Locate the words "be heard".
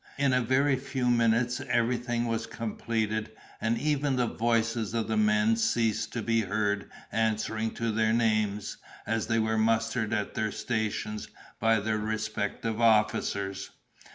6.23-6.89